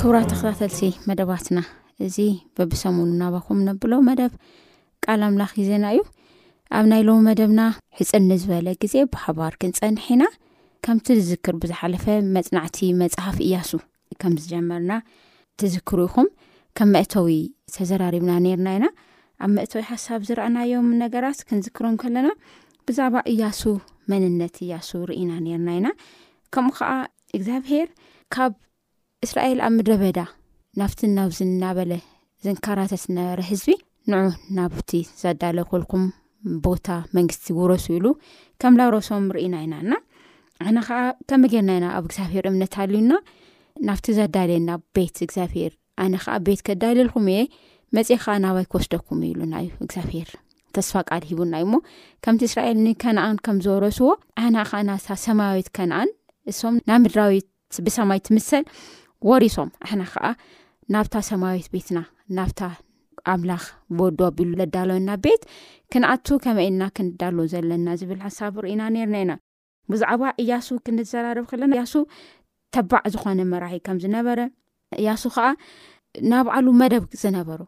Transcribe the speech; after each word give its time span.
ክብራ 0.00 0.16
ተከታተልቲ 0.30 0.78
መደባትና 1.08 1.58
እዚ 2.06 2.16
በቢሰሙን 2.56 3.08
ናባኹም 3.20 3.58
ነብሎ 3.68 3.92
መደብ 4.08 4.32
ቃል 5.04 5.20
ኣምላኽ 5.28 5.52
ዘና 5.68 5.86
እዩ 5.92 6.00
ኣብ 6.78 6.84
ናይ 6.90 7.02
ሎዊ 7.08 7.18
መደብና 7.28 7.60
ሕፅኒ 7.98 8.28
ዝበለ 8.42 8.68
ግዜ 8.82 8.94
ብሓባር 9.12 9.54
ክንፀንሐ 9.62 10.04
ኢና 10.16 10.24
ከምቲ 10.86 11.06
ዝዝክር 11.20 11.54
ብዝሓለፈ 11.62 12.04
መፅናዕቲ 12.36 12.78
መፅሓፍ 13.02 13.38
እያሱ 13.46 13.70
ከምዝጀመርና 14.22 14.92
ትዝክሩ 15.62 15.98
ይኹም 16.08 16.28
ከም 16.78 16.90
መእተዊ 16.96 17.30
ተዘራርብና 17.76 18.32
ነርና 18.46 18.68
ኢና 18.78 18.86
ኣብ 19.44 19.50
መእተዊ 19.58 19.82
ሓሳብ 19.90 20.20
ዝረኣናዮም 20.28 20.88
ነገራት 21.02 21.40
ክንዝክሮም 21.48 21.96
ከለና 22.02 22.30
ብዛዕባ 22.88 23.16
እያሱ 23.34 23.62
መንነት 24.12 24.56
እያሱ 24.66 24.90
ርኢና 25.10 25.32
ርና 25.58 25.68
ኢና 25.80 25.88
ከምኡ 26.54 26.74
ከዓ 26.78 26.92
እግዚኣብሄር 27.38 27.88
ካብ 28.36 28.52
እስራኤል 29.24 29.58
ኣብ 29.66 29.72
ምድረ 29.74 29.92
በዳ 30.00 30.18
ናብቲ 30.78 31.00
ናብ 31.16 31.30
ዝናበለ 31.36 31.92
ዝንከራተት 32.44 33.00
ዝነበረ 33.04 33.40
ህዝቢ 33.50 33.70
ን 34.12 34.24
ናብቲ 34.56 34.90
ዘዳለ 35.20 35.58
ልኩም 35.78 36.02
ቦታ 36.64 36.86
መንግስቲ 37.16 37.46
ውረሱ 37.58 37.86
ኢሉ 37.98 38.06
ከምረሶም 38.62 39.26
ኢናኣነዓ 39.44 40.90
ከመናና 41.32 41.84
ኣብ 41.98 42.04
እግብሄር 42.08 42.46
እምነትኣዩና 42.50 43.12
ናብቲ 43.90 44.06
ዘዳልየና 44.18 44.70
ቤት 44.98 45.16
እግኣብሄር 45.26 45.72
ኣነ 46.04 46.12
ከዓ 46.24 46.34
ቤት 46.48 46.60
ከዳልልኩም 46.66 47.28
እየ 47.36 47.46
መፅ 47.98 48.10
ከዓ 48.24 48.34
ናባይ 48.44 48.66
ክወስደኩም 48.72 49.22
ኢሉዩስፋዩከም 49.30 50.18
ስኤል 52.54 52.82
ኣ 53.26 53.28
ከምዝወረስዎኣ 53.46 54.98
ሰማያዊት 55.26 55.70
ኣ 56.00 56.02
እሶም 56.52 56.76
ናብ 56.90 57.00
ምድራዊት 57.06 57.48
ብሰማይ 57.86 58.18
ትምሰል 58.28 58.64
ወሪሶም 59.28 59.68
ኣሕና 59.86 60.02
ከዓ 60.14 60.24
ናብታ 60.94 61.14
ሰማዊት 61.28 61.68
ቤትና 61.74 61.98
ናብታ 62.36 62.62
ኣምላኽ 63.32 63.62
ብወዶ 63.96 64.20
ኣቢሉ 64.30 64.50
ዘዳለወና 64.60 65.10
ቤት 65.24 65.42
ክንኣቱ 65.92 66.26
ከመይ 66.44 66.66
ይና 66.68 66.82
ክንዳሎ 66.96 67.36
ዘለና 67.52 67.86
ዝብል 68.00 68.20
ሓሳብ 68.26 68.54
ርኢና 68.64 68.82
ነርና 68.96 69.16
ኢና 69.24 69.34
ብዛዕባ 69.92 70.22
እያሱ 70.42 70.66
ክንዘራርብ 70.86 71.46
ከለና 71.50 71.72
ያሱ 71.80 71.94
ተባዕ 72.76 73.04
ዝኾነ 73.14 73.40
መራሒ 73.52 73.76
ከም 73.86 73.98
ዝነበረ 74.04 74.40
እያሱ 75.00 75.22
ከዓ 75.36 75.46
ናባዕሉ 76.32 76.66
መደብ 76.82 77.06
ዝነበሩ 77.22 77.60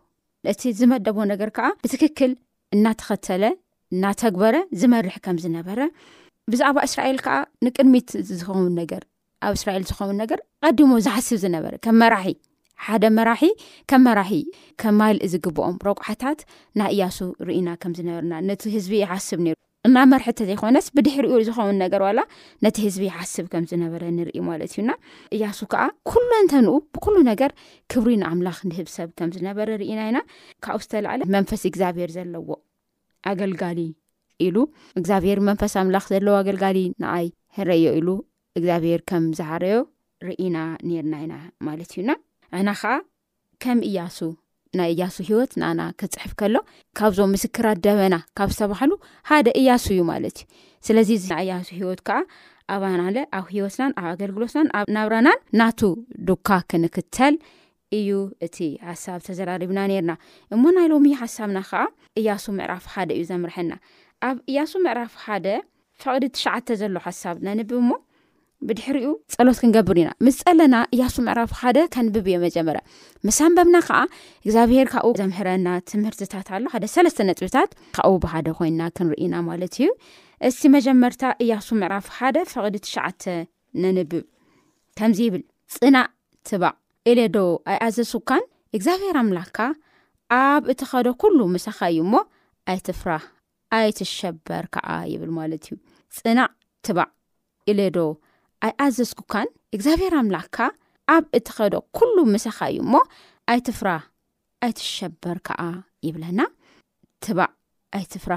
እቲ 0.52 0.60
ዝመደቦ 0.80 1.18
ነገር 1.32 1.48
ከዓ 1.56 1.68
ብትክክል 1.84 2.32
እናተኸተለ 2.76 3.44
እናተግበረ 3.94 4.56
ዝመርሕ 4.82 5.16
ከም 5.24 5.36
ዝነበረ 5.44 5.80
ብዛዕባ 6.52 6.78
እስራኤል 6.90 7.18
ከዓ 7.26 7.36
ንቅድሚት 7.66 8.10
ዝኸውን 8.30 8.72
ነገር 8.80 9.02
ኣብ 9.44 9.54
እስራኤል 9.58 9.82
ዝኸውን 9.88 10.18
ነገር 10.22 10.40
ቀዲሞ 10.66 10.90
ዝሓስብ 11.06 11.38
ዝነበረ 11.44 11.74
ከም 11.84 11.96
መራሒሓደ 12.02 13.04
መራሒ 13.18 13.42
መራሒ 14.06 14.32
ማል 14.98 15.16
ዝግብኦም 15.34 15.76
ረቋሓታት 15.88 16.40
ና 16.80 16.88
እያሱ 16.94 17.18
ርኢና 17.48 17.68
ከም 17.82 17.92
ዝነበርና 18.00 18.34
ነቲ 18.50 18.62
ህዝቢ 18.76 18.94
ይሓስብ 19.04 19.40
ሩ 19.52 19.56
እናመርሒ 19.88 20.28
ዘይኮነስ 20.48 20.86
ብድሕሪ 20.96 21.26
ዝኸውን 21.48 21.76
ነገር 21.82 22.02
ላ 22.18 22.20
ነቲ 22.64 22.76
ህዝቢ 22.86 23.02
ይሓስብ 23.10 23.46
ከም 23.52 23.64
ዝነበረ 23.70 24.02
ንርኢ 24.16 24.38
ማለት 24.48 24.72
እዩና 24.74 24.90
እያሱ 25.36 25.58
ከዓ 25.72 25.82
ሎንተንኡ 26.30 26.72
ብሉ 27.04 27.14
ነገር 27.30 27.50
ክብሪንኣምላኽ 27.92 28.58
ንህብሰብ 28.70 29.10
ከምዝነበረ 29.18 29.68
እናኢና 29.92 30.18
ካብኡ 30.66 30.82
ዝተለ 30.86 31.06
መንፈስ 31.36 31.64
ግኣብሄር 31.76 32.12
ዘለዎ 32.18 32.48
ኢሉ 34.46 34.56
እግኣብሄር 35.00 35.38
መንፈስ 35.50 35.74
ኣምላኽ 35.82 36.06
ዘለዎ 36.14 36.34
ኣገልጋሊ 36.42 36.80
ንኣይ 37.02 37.26
ረዮ 37.68 37.86
ኢሉ 38.00 38.08
እግዚኣብሄር 38.58 39.00
ከም 39.10 39.24
ዝሓረዮ 39.38 39.76
ርኢና 40.26 40.58
ነርና 40.88 41.14
ኢና 41.24 41.34
ማለት 41.66 41.90
እዩና 41.94 42.10
ምሕና 42.52 42.70
ከዓ 42.82 42.92
ከም 43.62 43.78
እያሱ 43.88 44.18
ናይ 44.78 44.90
እያሱ 44.94 45.16
ሂወት 45.28 45.52
ንኣና 45.60 45.82
ክትፅሕፍ 46.00 46.32
ከሎ 46.40 46.56
ካብዞም 46.98 47.30
ምስክራት 47.34 47.78
ደበና 47.86 48.16
ካብ 48.38 48.50
ዝተባሉ 48.56 48.90
ሓደ 49.30 49.46
እያሱ 49.60 49.84
እዩ 49.94 50.02
ማለት 50.12 50.38
እዩ 50.42 50.48
ስለዚ 50.86 51.10
እያሱ 51.44 51.68
ሂወት 51.80 52.02
ዓ 52.74 52.78
ኣና 52.92 53.18
ኣብ 53.38 53.44
ሂወትናኣብ 53.54 53.96
ኣገልግሎትናብና 54.12 55.26
ናቱ 55.60 55.80
ዱካ 56.28 56.48
ክንክተል 56.70 57.34
እዩ 57.98 58.10
እቲ 58.46 58.56
ሓሳብ 58.88 59.18
ተዘራርብና 59.26 59.78
ነርና 59.92 60.12
እ 60.56 60.70
ናይ 60.78 60.88
ሎሓሳ 60.92 61.42
እያሱ 62.22 62.44
ዕራፍ 62.66 62.86
እዩ 63.16 63.20
ዘምርሐናኣብ 63.30 64.36
እያሱ 64.50 64.72
ዕራፍ 64.94 65.14
ሓደ 65.26 65.46
ቅ 66.00 66.04
ትሸዓተ 66.34 66.68
ዘሎ 66.82 66.96
ሓሳብ 67.06 67.36
ብብ 67.70 67.88
ብድሕሪ 68.68 68.98
ኡ 69.06 69.08
ፀሎት 69.32 69.58
ክንገብር 69.62 69.96
ኢና 70.02 70.10
ምስ 70.26 70.36
ፀለና 70.46 70.76
እያሱ 70.94 71.14
ምዕራፍ 71.26 71.50
ሓደ 71.60 71.78
ንብብ 72.06 72.26
ዮርብናዓ 72.32 74.00
ግዚኣብሄር 74.46 74.86
ካብኡ 74.92 75.12
ዘምረና 75.20 75.68
ትምህርታት 75.90 76.48
ኣሎ 76.56 76.64
ደለስብታትብብይት 76.84 79.74
እዩ 79.74 79.78
እቲ 80.48 80.60
መጀመርታ 80.76 81.22
እያሱ 81.44 81.66
ምዕራፍ 81.82 82.06
ሓደ 82.16 82.36
ፈቅዲ 82.52 82.74
ትሸዓተ 82.84 83.22
ነንብብከምዚ 83.82 85.18
ይብል 85.26 85.42
ፅናዕ 85.74 86.06
ትባዕ 86.48 86.74
ኢለዶ 87.10 87.36
ኣይኣዘ 87.72 87.96
ሱካን 88.14 88.44
ግዚኣብሄር 88.80 89.16
ኣምላክካ 89.22 89.58
ኣብ 90.40 90.62
እቲ 90.72 90.80
ኸዶ 90.90 91.08
ሉ 91.38 91.40
ሳኻ 91.66 91.78
እዩ 91.92 92.00
ኣይትፍራ 92.72 93.10
ኣይሸበርዓብልማእዩ 93.78 95.66
ፅናዕ 96.18 96.50
ትባዕ 96.86 97.08
ኢለ 97.70 97.80
ዶ 97.96 98.00
ኣ 98.66 98.68
ኣዘስኩካን 98.84 99.48
እግዚኣብሔር 99.76 100.14
ኣምላክካ 100.20 100.56
ኣብ 101.14 101.24
እትኸዶ 101.38 101.74
ኩሉ 101.96 102.16
ምሳኻ 102.34 102.58
እዩ 102.70 102.78
እሞ 102.84 102.92
ኣይት 103.52 103.66
ፍራ 103.78 103.88
ኣይትሸበር 104.66 105.38
ከኣ 105.46 105.62
ይብለና 106.06 106.40
ትባእ 107.24 107.52
ኣይት 107.98 108.14
ፍራ 108.24 108.34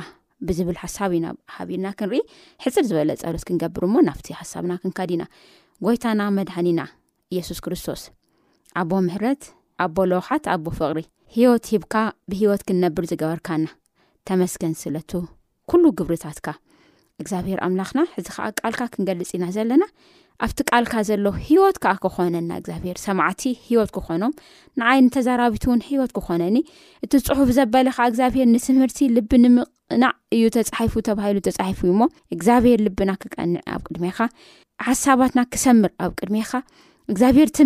ብዝብል 0.47 0.77
ሓሳብ 0.83 1.11
ዩና 1.15 1.27
ሃቢርና 1.55 1.87
ክንርኢ 1.99 2.21
ሕፅር 2.65 2.83
ዝበለ 2.89 3.11
ፀሎት 3.23 3.43
ክንገብር 3.47 3.83
እሞ 3.87 3.95
ናብቲ 4.09 4.27
ሓሳብና 4.41 4.73
ክንካዲና 4.83 5.23
ጎይታና 5.85 6.21
መድሃኒና 6.37 6.81
ኢየሱስ 7.33 7.59
ክርስቶስ 7.65 8.03
ኣቦ 8.81 8.91
ምሕረት 9.07 9.43
ኣቦ 9.85 9.97
ለውሓት 10.11 10.45
ኣቦ 10.53 10.65
ፍቕሪ 10.79 10.99
ሂወት 11.37 11.65
ሂብካ 11.73 11.95
ብሂወት 12.31 12.61
ክንነብር 12.69 13.05
ዝገበርካና 13.11 13.65
ተመስገን 14.29 14.73
ስብለቱ 14.83 15.11
ኩሉ 15.71 15.83
ግብርታትካ 15.99 16.47
እግዚኣብሄር 17.23 17.59
ኣምላኽና 17.67 18.01
ሕዚ 18.15 18.27
ከዓ 18.35 18.45
ቃልካ 18.61 18.81
ክንገልፅ 18.93 19.29
ኢና 19.35 19.45
ዘለና 19.55 19.83
ኣብቲ 20.45 20.59
ቃልካ 20.71 20.93
ዘሎ 21.07 21.23
ሂወት 21.47 21.77
ካኣ 21.83 21.93
ክኾነና 22.03 22.51
እግኣብሄር 22.61 22.97
ሰማዕ 23.05 23.31
ወት 23.79 23.91
ክኾኖ 23.95 24.23
ንይዘወእሑፍ 24.81 27.47
ዘበ 27.57 27.73
ግብር 28.17 28.45
ንምርምዕእዩፉፉግብርልቀዕብድብድግብር 29.43 31.95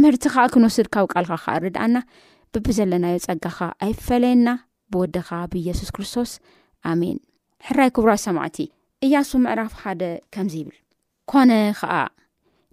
ምር 0.05 0.15
ንወስድብልካ 0.63 1.15
ርድኣና 1.65 1.97
ብቢ 2.55 2.65
ዘለናዩ 2.77 3.15
ፀጋኻ 3.29 3.59
ኣይፈለየና 3.85 4.47
ብወድኻ 4.93 5.29
ብሱስ 5.51 5.89
ክርስቶስ 5.95 6.31
ኣሜንሕራይ 6.91 7.89
ክብራ 7.95 8.09
ሰማዕ 8.25 8.45
እያሱ 9.05 9.29
ምዕራፍ 9.43 9.71
ሓደ 9.83 10.03
ከምዚ 10.33 10.53
ይብል 10.59 10.75
ኮነ 11.31 11.51
ከዓ 11.79 11.93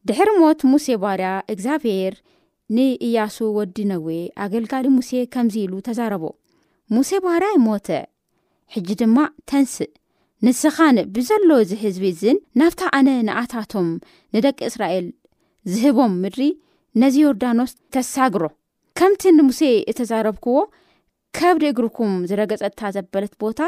ድሕሪ 0.08 0.30
ሞት 0.42 0.60
ሙሴ 0.72 0.86
ባርያ 1.02 1.30
እግዚኣብሄር 1.52 2.14
ንእያሱ 2.74 3.36
ወዲ 3.56 3.76
ነዌ 3.90 4.08
ኣገልጋሊ 4.44 4.86
ሙሴ 4.96 5.10
ከምዚ 5.34 5.54
ኢሉ 5.64 5.72
ተዛረቦ 5.88 6.24
ሙሴ 6.94 7.10
ባርያይ 7.24 7.56
ሞተ 7.66 7.88
ሕጂ 8.74 8.88
ድማ 9.00 9.16
ተንስእ 9.52 9.90
ንስኻኒ 10.46 10.98
ብዘሎ 11.14 11.48
እዚ 11.64 11.72
ህዝቢ 11.82 12.04
እዝን 12.14 12.38
ናብታ 12.60 12.80
ኣነ 12.98 13.08
ንኣታቶም 13.28 13.88
ንደቂ 14.36 14.58
እስራኤል 14.70 15.08
ዝህቦም 15.72 16.14
ምድሪ 16.24 16.42
ነዚ 17.00 17.16
ዮርዳኖስ 17.24 17.72
ተሳግሮ 17.96 18.42
ከምቲ 19.00 19.22
ንሙሴ 19.38 19.62
እተዛረብክዎ 19.92 20.56
ከብዲ 21.38 21.64
እግርኩም 21.72 22.14
ዝረገፀታ 22.30 22.80
ዘበለት 22.98 23.34
ቦታ 23.42 23.60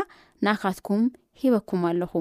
ንኣካትኩም 0.47 1.03
ሂበኩም 1.43 1.83
ኣለኹ 1.91 2.15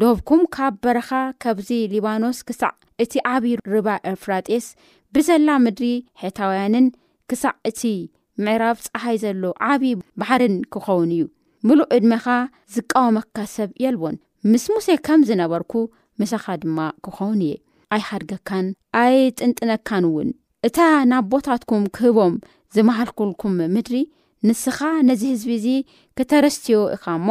ደብኩም 0.00 0.42
ካብ 0.54 0.74
በረኻ 0.84 1.10
ከብዚ 1.42 1.68
ሊባኖስ 1.92 2.38
ክሳዕ 2.48 2.72
እቲ 3.02 3.12
ዓብዪ 3.30 3.52
ርባ 3.72 3.88
ኤርፍራጤስ 4.10 4.66
ብዘላ 5.14 5.48
ምድሪ 5.64 5.86
ሕታውያንን 6.22 6.86
ክሳዕ 7.30 7.54
እቲ 7.70 7.80
ምዕራብ 8.46 8.76
ፀሓይ 8.84 9.16
ዘሎ 9.22 9.42
ዓብዪ 9.68 9.90
ባሕርን 10.22 10.54
ክኸውን 10.72 11.10
እዩ 11.16 11.24
ሙሉእ 11.68 11.88
ዕድሜኻ 11.96 12.26
ዝቃወመካ 12.74 13.36
ሰብ 13.54 13.70
የልቦን 13.84 14.16
ምስ 14.50 14.64
ሙሴ 14.74 14.86
ከም 15.08 15.20
ዝነበርኩ 15.30 15.72
ምሳኻ 16.22 16.46
ድማ 16.64 16.78
ክኸውን 17.06 17.40
እየ 17.46 17.56
ኣይሃድገካን 17.96 18.66
ኣይ 19.02 19.16
ጥንጥነካን 19.38 20.04
እውን 20.10 20.30
እታ 20.68 20.78
ናብ 21.12 21.26
ቦታትኩም 21.32 21.84
ክህቦም 21.96 22.34
ዝመሃልኩልኩም 22.76 23.56
ምድሪ 23.76 23.96
ንስኻ 24.48 24.78
ነዚ 25.08 25.22
ህዝቢ 25.34 25.50
እዚ 25.60 25.68
ክተረስትዮ 26.20 26.78
ኢኻ 26.96 27.04
እሞ 27.20 27.28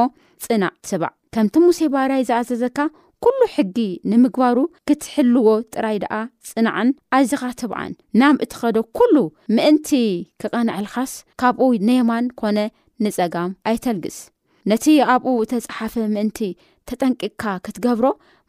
ፅናዕ 0.48 0.72
ስባዕ 0.92 1.12
ከምቲ 1.36 1.55
ሙሴ 1.65 1.79
ባራይ 1.93 2.21
ዝኣዘዘካ 2.27 2.77
ኩሉ 3.24 3.39
ሕጊ 3.55 3.77
ንምግባሩ 4.12 4.57
ክትሕልዎ 4.88 5.48
ጥራይ 5.74 5.98
ደኣ 6.03 6.13
ፅናዕን 6.50 6.89
ኣዚኻ 7.17 7.41
ትባዓን 7.59 7.93
ናብ 8.19 8.36
እቲከዶ 8.45 8.77
ኩሉ 8.98 9.15
ምእንቲ 9.55 9.89
ክቐንዕልኻስ 10.41 11.13
ካብኡ 11.43 11.67
ነየማን 11.88 12.25
ኮነ 12.39 12.57
ንፀጋም 13.05 13.51
ኣይተልግስ 13.71 14.17
ነቲ 14.71 14.86
ኣብኡ 15.13 15.27
እተፀሓፈ 15.45 15.93
ምእንቲ 16.15 16.39
ተጠንቂቅካ 16.89 17.43
ክትገብሮ 17.65 18.05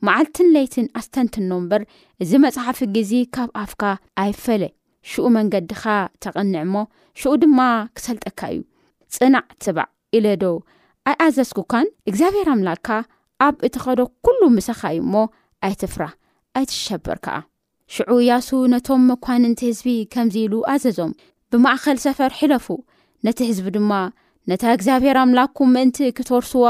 መዓልትን 0.07 0.49
ለይትን 0.57 0.87
ኣስተንትኖ 0.99 1.51
እምበር 1.61 1.83
እዚ 2.23 2.31
መፅሓፊ 2.47 2.79
ግዜ 2.97 3.13
ካብ 3.37 3.51
ኣፍካ 3.63 3.83
ኣይፈለ 4.25 4.65
ሽኡ 5.11 5.27
መንገዲኻ 5.39 5.83
ተቐንዕ 6.25 6.63
ሞ 6.73 6.87
ሽኡ 7.21 7.33
ድማ 7.43 7.61
ክሰልጠካ 7.97 8.41
እዩ 8.57 8.61
ፅናዕ 9.17 9.47
ትባዕ 9.65 9.89
ኢለ 10.17 10.27
ዶ 10.43 10.47
ኣይ 11.09 11.15
ኣዘዝኩኳን 11.27 11.87
እግዚኣብሄር 12.11 12.49
ኣምላክካ 12.55 12.89
ኣብ 13.47 13.55
እቲ 13.67 13.75
ኸዶ 13.85 14.01
ኩሉ 14.27 14.41
ምሳኻ 14.57 14.81
ዩ 14.97 15.01
እሞ 15.05 15.15
ኣይትፍራህ 15.67 16.13
ኣይትሸበር 16.59 17.19
ከዓ 17.25 17.37
ሽዑ 17.95 18.11
እያሱ 18.25 18.49
ነቶም 18.73 19.03
መኳንንቲ 19.11 19.61
ህዝቢ 19.71 19.89
ከምዚ 20.15 20.35
ኢሉ 20.47 20.55
ኣዘዞም 20.73 21.13
ብማእኸል 21.53 21.99
ሰፈር 22.07 22.31
ሕለፉ 22.41 22.67
ነቲ 23.27 23.39
ህዝቢ 23.51 23.69
ድማ 23.77 23.93
ነታ 24.51 24.63
እግዚኣብሄር 24.77 25.17
ኣምላክኩም 25.23 25.73
ምእንቲ 25.77 25.99
ክተወርስዋ 26.19 26.67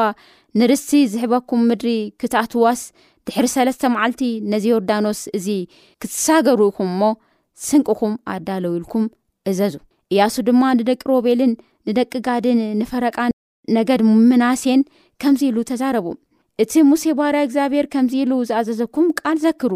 ንርስቲ 0.60 0.92
ዝሕበኩም 1.14 1.62
ምድሪ 1.70 1.88
ክትኣትዋስ 2.20 2.80
ድሕሪ 3.26 3.46
ሰለስተ 3.56 3.82
መዓልቲ 3.94 4.22
ነዚ 4.52 4.64
ዮርዳኖስ 4.72 5.20
እዚ 5.38 5.48
ክትሳገሩ 6.02 6.60
ኢኹም 6.72 6.92
ሞ 7.02 7.10
ስንቅኹም 7.66 8.14
ኣዳለው 8.34 8.74
ኢልኩም 8.78 9.04
እዘዙ 9.52 9.74
እያሱ 10.14 10.34
ድማ 10.48 10.62
ንደቂ 10.78 11.02
ሮቤልን 11.14 11.52
ንደቂ 11.88 12.12
ጋድን 12.28 12.58
ንፈረቃን 12.80 13.32
ነገድ 13.78 14.00
ምናሴን 14.30 14.80
ከምዚ 15.22 15.40
ኢሉ 15.50 15.58
ተዛረቡ 15.70 16.06
እቲ 16.62 16.72
ሙሴ 16.90 17.02
ባርያ 17.18 17.40
እግዚኣብሄር 17.46 17.86
ከምዚ 17.92 18.14
ኢሉ 18.24 18.32
ዝኣዘዘኩም 18.48 19.06
ቃል 19.20 19.36
ዘክሩ 19.46 19.72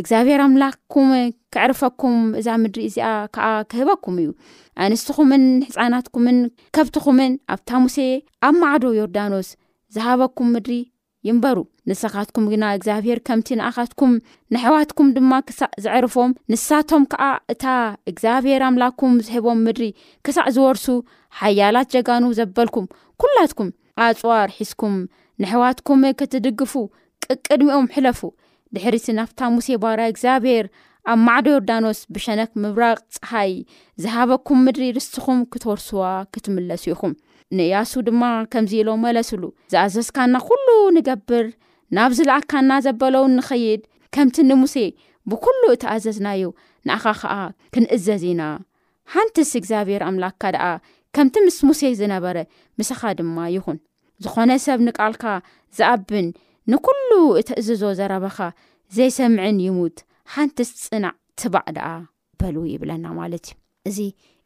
እግዚኣብሄር 0.00 0.40
ኣምላክኩም 0.46 1.08
ክዕርፈኩም 1.54 2.16
እዛ 2.40 2.46
ምድሪ 2.62 2.80
እዚኣ 2.88 3.08
ከዓ 3.34 3.46
ክህበኩም 3.72 4.16
እዩ 4.22 4.30
ኣንስትኹምን 4.86 5.44
ሕፃናትኩምን 5.68 6.38
ከብትኹምን 6.78 7.32
ኣብታ 7.54 7.70
ሙሴ 7.84 7.98
ኣ 8.46 8.50
ማዕዶ 8.62 8.84
ዮርዳኖስ 8.98 9.48
ዝሃበኩም 9.96 10.48
ምድሪ 10.56 10.72
ይምበሩ 11.28 11.58
ንስኻትኩም 11.88 12.44
ግና 12.52 12.64
እግዚኣብሄር 12.78 13.18
ከምቲ 13.28 13.48
ንኣኻትኩም 13.60 14.12
ንሕዋትኩም 14.54 15.08
ድማ 15.16 15.32
ክሳእ 15.48 15.72
ዝዕርፎም 15.84 16.32
ንሳቶም 16.52 17.02
ከዓ 17.12 17.22
እታ 17.52 17.64
እግዚኣብሄር 18.10 18.62
ኣምላኩም 18.68 19.14
ዝህቦም 19.26 19.60
ምድሪ 19.66 19.84
ክሳዕ 20.26 20.46
ዝወርሱ 20.56 20.86
ሓያላት 21.40 21.90
ጀጋኑ 21.94 22.22
ዘበልኩም 22.38 22.86
ኩላትኩም 23.22 23.70
ኣፅዋር 24.06 24.48
ሒዝኩም 24.58 24.96
ንሕዋትኩም 25.44 26.02
ክትድግፉ 26.20 26.72
ቅቅድሚኦም 27.30 27.90
ሕለፉ 27.96 28.20
ድሕሪቲ 28.76 29.06
ናብታ 29.18 29.40
ሙሴ 29.54 29.66
ባራ 29.82 30.00
እግዚኣብሄር 30.12 30.66
ኣብ 31.10 31.18
ማዕዶ 31.26 31.46
ዮርዳኖስ 31.54 31.98
ብሸነክ 32.14 32.50
ምብራቕ 32.62 32.98
ፀሓይ 33.16 33.52
ዝሃበኩም 34.04 34.62
ምድሪ 34.66 34.84
ርስትኹም 34.96 35.40
ክትወርስዋ 35.52 36.02
ክትምለሱ 36.34 36.84
ኢኹም 36.94 37.12
ንእያሱ 37.56 37.92
ድማ 38.06 38.22
ከምዚ 38.52 38.72
ኢሎ 38.82 38.88
መለስሉ 39.02 39.42
ዝኣዘዝካና 39.72 40.34
ኩሉ 40.46 40.68
ንገብር 40.96 41.46
ናብ 41.96 42.10
ዝለኣካና 42.18 42.70
ዘበለው 42.86 43.24
ንኸይድ 43.36 43.82
ከምቲ 44.14 44.36
ንሙሴ 44.48 44.74
ብኩሉ 45.30 45.62
እቲ 45.74 45.82
ኣዘዝናዩ 45.94 46.42
ንኣኻ 46.86 47.12
ከዓ 47.20 47.32
ክንእዘዝ 47.74 48.22
ኢና 48.30 48.42
ሓንትስ 49.14 49.50
እግዚኣብሔር 49.60 50.02
ኣምላክካ 50.08 50.42
ደኣ 50.54 50.64
ከምቲ 51.16 51.34
ምስ 51.48 51.58
ሙሴ 51.68 51.82
ዝነበረ 52.00 52.36
ምስኻ 52.78 53.00
ድማ 53.18 53.36
ይኹን 53.56 53.78
ዝኾነ 54.24 54.50
ሰብ 54.64 54.80
ንቃልካ 54.86 55.24
ዝኣብን 55.78 56.26
ንኩሉ 56.72 57.10
እቲእዘዞ 57.40 57.82
ዘረበኻ 58.00 58.36
ዘይሰምዕን 58.96 59.58
ይሙት 59.66 59.98
ሓንትስ 60.34 60.70
ፅናዕ 60.86 61.14
ትባዕ 61.40 61.68
ደኣ 61.76 61.88
በሉ 62.40 62.56
ይብለና 62.72 63.06
ማለት 63.20 63.46
እዩ 63.50 63.58
እዚ 63.90 64.00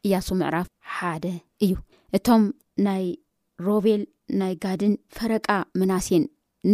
እያሱ 0.07 0.29
ምዕራፍ 0.41 0.67
ሓደ 0.97 1.25
እዩ 1.65 1.73
እቶም 2.17 2.43
ናይ 2.87 3.05
ሮቤል 3.67 4.03
ናይ 4.41 4.53
ጋድን 4.63 4.95
ፈረቃ 5.17 5.49
መናሴን 5.81 6.25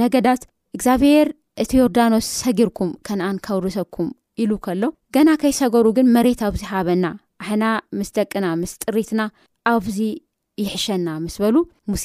ነገዳት 0.01 0.43
እግዚኣብሄር 0.77 1.29
እቲ 1.63 1.71
ዮርዳኖስ 1.83 2.27
ሰጊርኩም 2.43 2.91
ከነኣን 3.09 3.37
ከብርሰኩም 3.47 4.09
ኢሉ 4.43 4.51
ከሎ 4.65 4.83
ገና 5.17 5.29
ከይሰገሩ 5.43 5.87
ግን 5.97 6.09
መሬት 6.17 6.41
ኣብዝ 6.49 6.63
ሃበና 6.71 7.05
ኣሕና 7.43 7.65
ምስ 7.99 8.11
ደቅና 8.19 8.47
ምስ 8.63 8.73
ጥሪትና 8.83 9.21
ኣብዚ 9.73 9.99
ይሕሸና 10.63 11.09
ምስ 11.25 11.35
በሉ 11.43 11.57
ሙሴ 11.93 12.05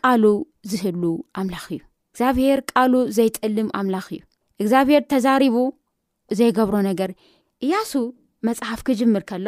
ቃሉ 0.00 0.24
ዝህሉ 0.70 1.02
ኣምላኽ 1.40 1.64
እዩ 1.74 1.80
እግዚኣብሄር 2.12 2.58
ቃሉ 2.72 2.94
ዘይጥልም 3.16 3.68
ኣምላኽ 3.80 4.06
እዩ 4.14 4.20
እግዚኣብሄር 4.62 5.02
ተዛሪቡ 5.12 5.56
ዘይገብሮ 6.38 6.74
ነገር 6.90 7.10
እያሱ 7.66 7.92
መፅሓፍ 8.48 8.80
ክጅምር 8.86 9.22
ከሎ 9.30 9.46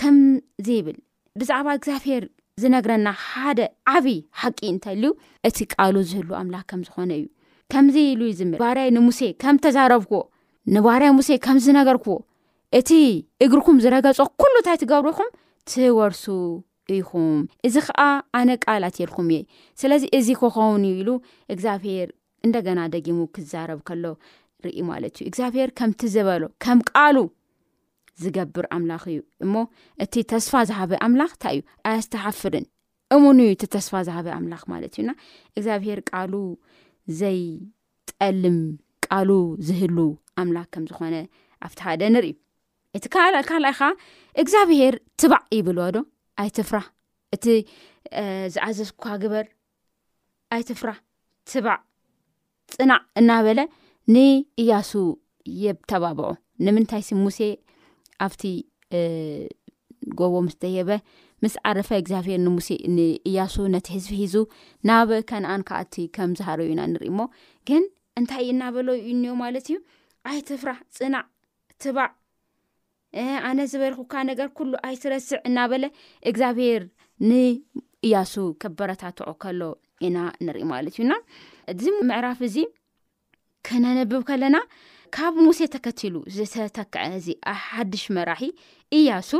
ከምዚ 0.00 0.68
ይብል 0.78 0.98
ብዛዕባ 1.40 1.66
እግዚኣብሄር 1.78 2.24
ዝነግረና 2.62 3.08
ሓደ 3.26 3.60
ዓብይ 3.94 4.18
ሓቂ 4.40 4.58
እንተልዩ 4.72 5.06
እቲ 5.48 5.58
ቃሉ 5.74 5.94
ዝህሉ 6.10 6.28
ኣምላኽ 6.40 6.62
ከም 6.70 6.80
ዝኾነ 6.88 7.10
እዩ 7.20 7.24
ከምዚ 7.72 7.96
ኢሉ 8.10 8.20
ይ 8.30 8.34
ዝምር 8.40 8.58
ባርይ 8.64 8.88
ንሙሴ 8.96 9.20
ከም 9.42 9.56
ተዛረብክዎ 9.64 10.20
ንባርይ 10.74 11.10
ሙሴ 11.20 11.30
ከም 11.46 11.56
ዝነገርክዎ 11.66 12.16
እቲ 12.78 12.90
እግርኩም 13.44 13.78
ዝረገፆ 13.84 14.18
ኩሉ 14.40 14.52
እንታይ 14.60 14.76
ትገብርኹም 14.82 15.30
ትወርሱ 15.70 16.24
እኹም 16.94 17.40
እዚ 17.66 17.76
ከዓ 17.86 18.00
ኣነ 18.38 18.48
ቃል 18.64 18.82
ኣትየልኩም 18.88 19.28
እየ 19.34 19.42
ስለዚ 19.80 20.02
እዚ 20.18 20.28
ክኸውንኢሉ 20.40 21.08
እግዚኣብሄር 21.54 22.08
እንደገና 22.46 22.80
ደጊሙ 22.94 23.18
ክዛረብ 23.34 23.80
ከሎ 23.88 24.04
ንርኢ 24.62 24.78
ማለት 24.90 25.14
እዩ 25.20 25.24
እግዚኣብሄር 25.30 25.70
ከምቲ 25.78 26.00
ዝበሎ 26.14 26.42
ከም 26.64 26.80
ቃሉ 26.92 27.18
ዝገብር 28.22 28.66
ኣምላኽ 28.76 29.04
እዩ 29.12 29.20
እሞ 29.44 29.54
እቲ 30.04 30.14
ተስፋ 30.32 30.52
ዝሃበ 30.70 30.92
ኣምላኽ 31.06 31.30
እንታይ 31.36 31.54
እዩ 31.56 31.62
ኣያስተሓፍርን 31.90 32.66
እሙንዩ 33.16 33.48
እቲ 33.54 33.62
ተስፋ 33.76 33.92
ዝሃበ 34.08 34.26
ኣምላኽ 34.38 34.62
ማለት 34.72 34.92
እዩና 34.96 35.10
እግዚኣብሄር 35.56 36.00
ቃሉ 36.10 36.34
ዘይጠልም 37.20 38.58
ቃሉ 39.06 39.30
ዝህሉ 39.68 39.98
ኣምላክ 40.42 40.68
ከም 40.74 40.84
ዝኾነ 40.90 41.14
ኣብቲ 41.66 41.78
ሓደ 41.86 42.02
ንሪኢ 42.14 42.34
እቲ 42.96 43.04
ካልኣይ 43.14 43.44
ከዓ 43.76 43.88
እግዚኣብሄር 44.42 44.94
ትባዕ 45.20 45.42
ይብልዎ 45.58 45.86
ዶ 45.94 45.98
ኣይትፍራ 46.40 46.78
እቲ 47.34 47.44
ዝዓዘዝ 48.54 48.88
ኳ 49.04 49.14
ግበር 49.22 49.46
ኣይትፍራ 50.56 50.90
ትባዕ 51.50 51.78
ፅናዕ 52.76 53.00
እናበለ 53.20 53.60
ንእያሱ 54.14 54.90
የተባብዖ 55.64 56.28
ንምንታይ 56.66 57.02
ስ 57.08 57.18
ሙሴ 57.24 57.38
ኣብቲ 58.26 58.42
ጎቦ 60.20 60.32
ምስተየበ 60.46 60.90
ምስ 61.42 61.54
ዓረፈ 61.68 61.90
እግዚኣብሔር 62.00 62.40
ንሙሴ 62.46 62.68
ንእያሱ 62.96 63.54
ነቲ 63.74 63.86
ህዝቢ 63.96 64.10
ሒዙ 64.22 64.34
ናብ 64.88 65.10
ከነኣን 65.30 65.64
ካኣቲ 65.68 65.94
ከም 66.16 66.32
ዝሃረ 66.40 66.58
ዩኢና 66.68 66.82
ንሪኢሞ 66.92 67.20
ግን 67.70 67.84
እንታይ 68.20 68.46
እናበሎ 68.54 68.88
እዩ 69.00 69.08
እኒዮ 69.18 69.32
ማለት 69.44 69.66
እዩ 69.72 69.78
ኣይትፍራ 70.30 70.72
ፅናዕ 70.98 71.24
ትባዕ 71.82 72.10
ኣነ 73.46 73.58
ዝበልኩካ 73.70 74.14
ነገር 74.28 74.48
ኩሉ 74.58 74.72
ኣይትረስዕ 74.88 75.38
እናበለ 75.48 75.84
እግዚኣብሄር 76.30 76.82
ንእያሱ 77.28 78.34
ከበረታትዖ 78.62 79.28
ከሎ 79.44 79.60
ኢና 80.06 80.18
ንሪኢ 80.46 80.64
ማለት 80.72 80.94
እዩና 80.98 81.12
እዚ 81.72 81.84
ምዕራፍ 82.10 82.38
እዚ 82.48 82.56
ክነነብብ 83.66 84.22
ከለና 84.30 84.56
ካብ 85.16 85.34
ሙሴ 85.46 85.58
ተከትሉ 85.74 86.14
ዝተተክዐ 86.36 87.02
እዚ 87.18 87.28
ኣ 87.52 87.54
ሓድሽ 87.66 88.04
መራሒ 88.16 88.42
እያሱ 88.98 89.30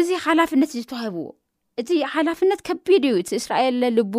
እዚ 0.00 0.08
ሓላፍነት 0.26 0.70
እዚ 0.78 0.82
ተዋሂብዎ 0.92 1.26
እዚ 1.80 1.90
ሓላፍነት 2.12 2.60
ከቢድ 2.68 3.04
እዩ 3.08 3.14
እቲ 3.22 3.30
እስራኤል 3.40 3.74
ለልቡ 3.82 4.14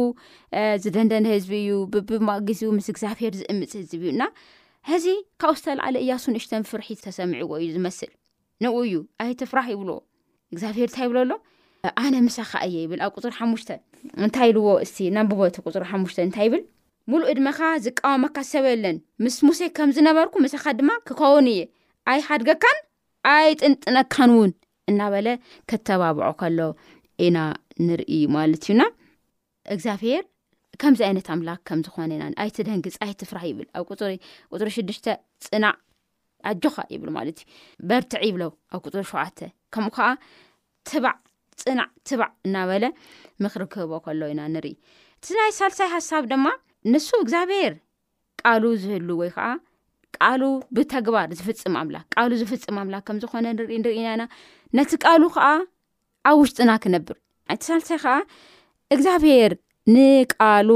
ዝደንደነ 0.84 1.26
ህዝቢ 1.36 1.54
እዩ 1.64 1.74
ብ 1.94 2.22
ግዜ 2.50 2.62
ምስ 2.78 2.88
እግዚኣብሄር 2.94 3.34
ዝእምፅ 3.40 3.74
ህዝብ 3.82 4.02
እዩና 4.10 4.24
እዚ 4.98 5.06
ካብኡ 5.42 5.56
ዝተላዓለ 5.62 5.96
እያሱ 6.06 6.24
ንእሽተን 6.36 6.66
ፍርሒ 6.72 6.88
ዝተሰምዕዎ 7.00 7.52
እዩ 7.64 7.70
ዝመስል 7.78 8.12
ነብ 8.64 8.76
እዩ 8.86 8.94
ኣይትፍራህ 9.24 9.68
ይብልዎ 9.74 9.98
እግዚኣብሄር 10.54 10.88
እንታይ 10.90 11.06
ይብሎ 11.08 11.18
ኣሎ 11.24 11.32
ኣነ 12.02 12.14
ምሳኻ 12.28 12.52
እየ 12.68 12.76
ይብል 12.84 13.00
ኣብ 13.06 13.12
ቁፅሪ 13.18 13.32
ሓሙሽተ 13.40 13.70
እንታይ 14.28 14.50
ኢልዎ 14.54 14.70
እስቲ 14.86 14.98
ናብቦቲ 15.16 15.56
ቁፅሪ 15.66 15.84
ሓሙሽተ 15.92 16.18
እንታይ 16.28 16.46
ይብል 16.48 16.62
ሙሉእ 17.12 17.30
ዕድመኻ 17.32 17.58
ዝቃወመካ 17.86 18.38
ዝሰብለን 18.46 18.98
ምስ 19.24 19.36
ሙሴ 19.48 19.60
ከምዝነበርኩ 19.78 20.36
ምሳኻ 20.46 20.66
ድማ 20.80 20.90
ክኸውን 21.08 21.48
እየ 21.54 21.60
ኣይ 22.12 22.20
ሓድገካን 22.28 22.78
ኣይ 23.34 23.48
ጥንጥነካን 23.62 24.32
እውን 24.38 24.52
እናበለ 24.92 25.28
ክተባብዖ 25.70 26.26
ከሎ 26.42 26.60
ኢና 27.26 27.38
ንርኢ 27.88 28.12
ማለት 28.36 28.64
እዩና 28.68 28.82
እግዚኣብሄር 29.76 30.24
ከምዚ 30.82 31.02
ዓይነት 31.08 31.28
ኣምላክ 31.34 31.60
ከም 31.68 31.80
ዝኾነ 31.86 32.10
ኢና 32.18 32.26
ኣይቲ 32.44 32.58
ደንግፅ 32.68 32.96
ኣይትፍራሕ 33.06 33.44
ይብል 33.52 33.68
ኣብ 33.80 33.86
ፅሪ 34.02 34.14
ቁፅሪ 34.54 34.70
ሽዱሽተ 34.78 35.08
ፅናዕ 35.46 35.74
ኣጆኻ 36.52 36.76
ይብሉ 36.94 37.08
ማለት 37.18 37.40
እዩ 37.44 37.48
በርትዕ 37.90 38.22
ይብለው 38.30 38.52
ኣብ 38.76 38.80
ቁፅር 38.88 39.06
ሸዋተ 39.12 39.40
ከምኡ 39.74 39.94
ከዓ 39.98 40.08
ትባዕ 40.90 41.16
ፅናዕ 41.62 41.88
ትባዕ 42.08 42.30
እናበለ 42.48 42.86
ምኽሪ 43.44 43.64
ክህቦ 43.74 43.92
ከሎ 44.06 44.22
ኢና 44.34 44.42
ንርኢ 44.56 44.74
እቲ 45.20 45.28
ናይ 45.40 45.52
ሳልሳይ 45.60 45.90
ሓሳብ 45.96 46.24
ድማ 46.32 46.46
ንሱ 46.92 47.08
እግዚኣብሄር 47.24 47.74
ቃሉ 48.42 48.64
ዝህሉ 48.84 49.10
ወይ 49.22 49.30
ከዓ 49.38 49.46
ቃሉ 50.18 50.44
ብተግባር 50.76 51.30
ዝፍፅም 51.40 51.76
ኣምላክ 51.82 52.06
ቃሉ 52.16 52.32
ዝፍፅም 52.42 52.78
ኣምላክ 52.84 53.04
ከምዝኾነ 53.08 53.46
ንኢንሪኢናኢና 53.58 54.24
ነቲ 54.80 54.92
ቃሉ 55.08 55.24
ከዓ 55.38 55.48
ኣብ 56.30 56.38
ውሽጢና 56.44 56.72
ክነብር 56.84 57.18
ናይቲ 57.50 57.62
ሳልሳይ 57.72 58.00
ከዓ 58.06 58.14
እግዚኣብሄር 58.96 59.54
ንቃሉ 59.96 60.70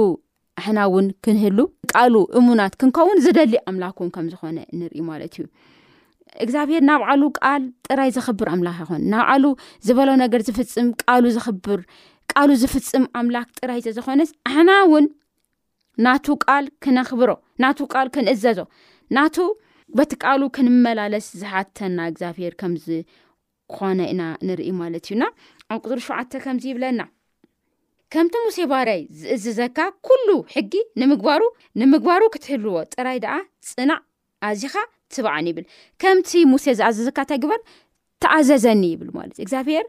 ሕና 0.65 0.79
ውን 0.93 1.05
ክንህሉ 1.25 1.59
ቃሉ 1.93 2.15
እሙናት 2.39 2.73
ክንከውን 2.81 3.19
ዝደሊ 3.25 3.53
ኣምላክን 3.71 4.09
ከምዝኾነ 4.15 4.57
ንርኢ 4.79 4.99
ማለት 5.09 5.33
እዩ 5.39 5.45
እግዚኣብሄር 6.43 6.83
ናብዓሉ 6.89 7.21
ቃል 7.39 7.63
ጥራይ 7.87 8.09
ዝኽብር 8.15 8.47
ኣምላክ 8.55 8.75
ይኹን 8.83 9.01
ናብዓሉ 9.13 9.45
ዝበሎ 9.87 10.09
ነገር 10.23 10.41
ዝፍፅም 10.47 10.89
ሉ 11.23 11.33
ዝኽብር 11.37 11.79
ቃሉ 12.33 12.49
ዝፍፅም 12.61 13.05
ኣምላክ 13.21 13.47
ጥራይ 13.59 13.79
ዘዘኮነስ 13.87 14.29
ኣሕና 14.49 14.69
እውን 14.85 15.07
ናቱ 16.05 16.25
ቃል 16.45 16.67
ክነኽብሮ 16.83 17.29
ናቱ 17.63 17.79
ቃል 17.93 18.07
ክንእዘዞ 18.15 18.59
ናቱ 19.17 19.37
በቲ 19.99 20.11
ቃሉ 20.25 20.41
ክንመላለስ 20.57 21.25
ዝሓተና 21.39 21.97
እግዚኣብሄር 22.11 22.53
ከምዝኮነ 22.61 23.99
ኢና 24.13 24.21
ንርኢ 24.49 24.69
ማለት 24.81 25.07
እዩና 25.09 25.23
ኣብ 25.75 25.79
ቅሪ 25.89 25.99
ሸዓተ 26.09 26.31
ከምዚ 26.45 26.63
ይብለና 26.71 27.01
ከምቲ 28.13 28.33
ሙሴ 28.45 28.57
ባራይ 28.71 29.01
ዝእዝዘካ 29.19 29.77
ኩሉ 30.07 30.27
ሕጊ 30.53 30.73
ንምግባሩ 31.01 31.41
ንምግባሩ 31.81 32.21
ክትህልዎ 32.33 32.73
ጥራይ 32.93 33.17
ድኣ 33.23 33.33
ፅናዕ 33.69 33.99
ኣዚካ 34.47 34.75
ትብዕን 35.15 35.45
ይብል 35.49 35.65
ከምቲ 36.01 36.31
ሙሴ 36.53 36.65
ዝኣዘዘካ 36.79 37.17
እታይ 37.25 37.39
ግበር 37.43 37.61
ተኣዘዘኒ 38.23 38.83
ይብል 38.93 39.09
ማለት 39.17 39.37
እግዚኣብሄር 39.43 39.85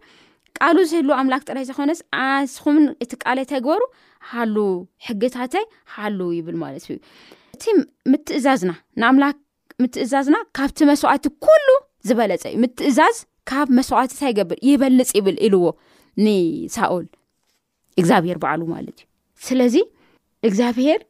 ቃል 0.59 0.79
ዝህልዎ 0.91 1.14
ኣምላክ 1.23 1.43
ጥራይ 1.50 1.64
ዝኮነስ 1.71 2.00
ኣስኹምን 2.25 2.85
እቲ 3.05 3.12
ቃል 3.25 3.38
ተግበሩ 3.52 3.83
ሃሉ 4.33 4.57
ሕጊታተይ 5.07 5.67
ሃሉ 5.95 6.19
ይብል 6.38 6.57
ማለት 6.64 6.85
እዩ 6.87 6.95
እቲ 7.57 7.64
ምትእዛዝና 8.12 8.73
ንኣምላ 9.02 9.25
ምትእዛዝና 9.85 10.37
ካብቲ 10.59 10.79
መስዋዕቲ 10.91 11.26
ኩሉ 11.47 11.67
ዝበለፀ 12.11 12.45
እዩ 12.52 12.59
ምትእዛዝ 12.67 13.19
ካብ 13.50 13.69
መስዋዕት 13.81 14.11
እንታይገብር 14.14 14.59
ይበልፅ 14.71 15.11
ይብል 15.19 15.37
ኢልዎ 15.49 15.65
ንሳኦል 16.25 17.04
እግዚኣብሄር 18.00 18.39
በዓሉ 18.43 18.63
ማለት 18.75 18.99
እዩ 19.02 19.07
ስለዚ 19.47 19.75
እግዚኣብሄር 20.49 21.00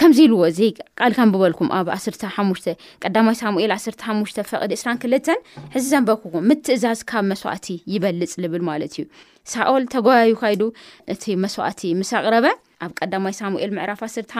ከምዚ 0.00 0.18
ብልዎ 0.26 0.42
እዘይ 0.50 0.70
ቃል 1.00 1.12
ከን 1.16 1.30
ብበልኩም 1.32 1.68
ኣብ 1.78 1.86
1ስተሓሙሽ 1.96 2.60
ቀዳማይ 3.04 3.36
ሳሙኤል 3.40 3.72
1ሓሙሽ 3.74 4.30
ፈቅዲ 4.50 4.72
እስክልተ 4.78 5.26
ሕዚ 5.74 5.84
ዘንበክኩም 5.94 6.44
ምትእዛዝ 6.50 7.00
ካብ 7.10 7.24
መስዋዕቲ 7.32 7.66
ይበልፅ 7.94 8.32
ዝብል 8.44 8.62
ማለት 8.70 8.94
እዩ 8.96 9.04
ሳኦል 9.52 9.84
ተጓያዩ 9.94 10.32
ካይ 10.42 10.54
እቲ 11.14 11.24
መስዋዕቲ 11.44 11.82
ምስ 12.00 12.10
ኣቅረበ 12.20 12.46
ኣብ 12.86 12.92
ቀይ 12.98 13.12
ሙኤል 13.54 13.70
ዕራፍኣዘሙኤልዓ 13.84 14.36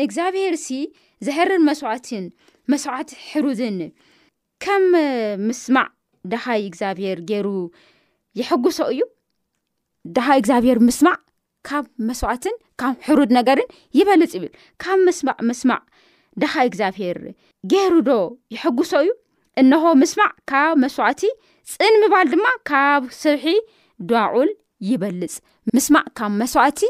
ንእግዚኣብሄር 0.00 0.54
ሲ 0.66 0.78
ዝሕርር 1.26 1.60
መስዋዕትን 1.68 2.24
መስዋዕቲ 2.72 3.10
ሕሩዝኒ 3.30 3.80
ከም 4.64 4.84
ምስማዕ 5.46 5.86
ዳካይ 6.32 6.60
እግዚኣብሄር 6.68 7.18
ገይሩ 7.30 7.48
ይሐጉሶ 8.40 8.78
እዩ 8.92 9.00
ዳኻይ 10.16 10.38
እግዚኣብሄር 10.42 10.78
ምስማዕ 10.86 11.16
ካብ 11.68 11.84
መስዋዕትን 12.08 12.56
ካብ 12.80 12.94
ሕሩድ 13.06 13.30
ነገርን 13.38 13.68
ይበልፅ 13.98 14.32
ይብል 14.36 14.50
ካብ 14.82 14.98
ምስማዕ 15.08 15.36
ምስማዕ 15.48 15.78
ዳኻይ 16.42 16.66
እግዚኣብሄር 16.70 17.18
ገይሩ 17.72 17.92
ዶ 18.08 18.10
ይሐጉሶ 18.54 18.92
እዩ 19.04 19.10
እንሆ 19.62 19.82
ምስማዕ 20.02 20.30
ካብ 20.52 20.74
መስዋዕቲ 20.84 21.22
ፅን 21.74 21.94
ምባል 22.02 22.26
ድማ 22.32 22.46
ካብ 22.70 23.02
ስብሒ 23.22 23.54
ዳዑል 24.12 24.50
ይበልፅ 24.90 25.34
ምስማዕ 25.76 26.04
ካብ 26.20 26.32
መስዋዕቲ 26.42 26.80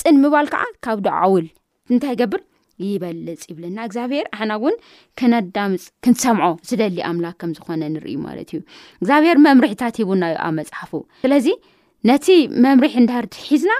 ፅን 0.00 0.16
ምባል 0.24 0.46
ከዓ 0.54 0.64
ካብ 0.86 0.98
ዶዓውል 1.08 1.46
እንታይ 1.90 2.12
ይገብር 2.16 2.42
ይበልፅ 2.88 3.40
ይብልና 3.50 3.78
እግዚኣብሔር 3.88 4.24
ኣሕና 4.36 4.52
እውን 4.60 4.76
ክነዳምፅ 5.20 5.82
ክንሰምዖ 6.04 6.44
ዝደ 6.68 6.82
ኣምላክ 7.10 7.36
ከምዝኾነ 7.42 7.82
ንርዩ 7.94 8.16
ማለት 8.26 8.48
እዩ 8.56 8.60
እግዚኣብሔር 9.02 9.38
መምርሒታት 9.46 9.94
ሂቡናዮ 10.02 10.34
ኣብ 10.46 10.52
መፅሓፉ 10.60 10.92
ስለዚ 11.24 11.48
ነቲ 12.10 12.26
መምርሒ 12.66 12.92
እንዳር 13.02 13.24
ሒዝና 13.48 13.72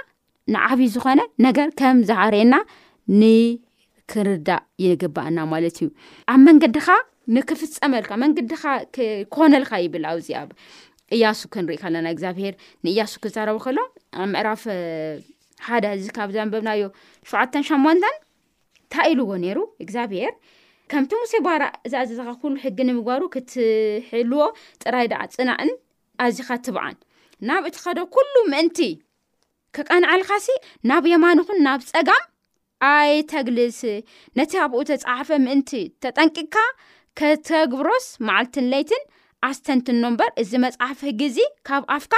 ንዓብይ 0.55 0.89
ዝኾነ 0.95 1.21
ነገር 1.47 1.67
ከም 1.79 1.97
ዝሓርእየና 2.09 2.55
ንክርዳእ 3.21 4.63
ይግባእና 4.85 5.37
ማለት 5.53 5.77
እዩ 5.81 5.89
ኣብ 6.33 6.39
መንገድኻ 6.49 6.87
ንክፍፀመልካ 7.35 8.11
መንገድኻ 8.23 8.63
ክኮነልካ 8.95 9.73
ይብል 9.85 10.05
ኣብዚ 10.11 10.29
ኣብ 10.41 10.49
እያሱ 11.15 11.39
ክንርኢ 11.53 11.77
ከለና 11.83 12.07
እግዚኣብሄር 12.15 12.53
ንእያሱ 12.85 13.13
ክረከሎ 13.23 13.77
ኣብ 14.23 14.27
ምዕራፍ 14.33 14.61
ሓደ 15.67 15.85
እዚ 15.97 16.05
ብ 16.27 16.29
ዘንበብናዮ 16.35 16.83
7 17.31 17.59
ሸማንን 17.69 18.15
ታይ 18.93 19.09
ኢልዎ 19.13 19.25
ነይሩ 19.43 19.57
እግዚኣብሄር 19.83 20.33
ከምቲ 20.91 21.11
ሙሴ 21.21 21.33
ባር 21.45 21.61
እዛኣዘዝኻ 21.87 22.29
ኩሉ 22.41 22.53
ሕጊ 22.63 22.77
ንምግባሩ 22.87 23.21
ክትሕልዎ 23.33 24.43
ጥራይ 24.83 25.05
ዳኣ 25.11 25.21
ፅናእን 25.35 25.71
ኣዝኻ 26.25 26.49
ትበዓን 26.65 26.95
ናብ 27.49 27.63
እቲ 27.69 27.75
ከዶ 27.85 27.99
ኩሉ 28.15 28.33
ምእንቲ 28.53 28.79
ክቀንዕልካሲ 29.75 30.45
ናብ 30.89 31.05
የማን 31.13 31.39
ይኹን 31.43 31.59
ናብ 31.67 31.81
ፀጋም 31.91 32.23
ኣይተግልስ 32.91 33.79
ነቲ 34.37 34.51
ኣብኡ 34.65 34.79
ተፃሓፈ 34.89 35.29
ምእንቲ 35.45 35.71
ተጠንቂካ 36.03 36.55
ከተግብሮስ 37.19 38.05
መዓልትን 38.27 38.67
ለይትን 38.73 39.03
ኣስተንትኖምበር 39.49 40.29
እዚ 40.41 40.51
መፅሓፈ 40.65 40.99
ሕግዚ 41.09 41.39
ካብ 41.67 41.83
ኣፍካ 41.97 42.13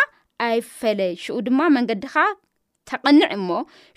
ኣይፈለ 0.47 1.01
ሽኡ 1.23 1.35
ድማ 1.47 1.59
መንገዲኻ 1.77 2.15
ተቅኒዕ 2.91 3.27
እሞ 3.37 3.47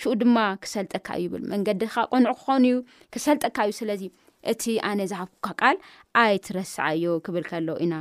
ሽኡ 0.03 0.13
ድማ 0.21 0.39
ክሰልጥካ 0.65 1.07
እዩ 1.19 1.25
ይብል 1.27 1.43
መንገዲካ 1.53 1.95
ቁንዑ 2.15 2.29
ክኾን 2.41 2.65
ዩ 2.71 2.75
ክሰልጥካ 3.15 3.57
እዩ 3.69 3.73
ስለዚ 3.81 4.03
እቲ 4.53 4.63
ኣነ 4.89 5.01
ዝሃብኩካ 5.11 5.47
ቃል 5.63 5.77
ኣይትረስዓዮ 6.23 7.07
ክብል 7.27 7.45
ከሎ 7.51 7.69
ኢና 7.85 7.95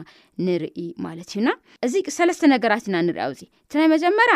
ንርኢ 0.48 0.78
ማለት 1.06 1.30
እዩና 1.34 1.50
እዚ 1.86 1.94
ሰለስተ 2.18 2.42
ነገራት 2.54 2.86
ኢና 2.90 2.98
ንሪአውእዚ 3.08 3.42
እቲ 3.66 3.72
ናይ 3.82 3.88
መጀመርያ 3.96 4.36